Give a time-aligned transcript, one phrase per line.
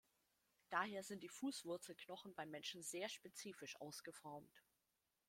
[0.71, 4.51] Daher sind die Fußwurzelknochen beim Menschen sehr spezifisch ausgeformt.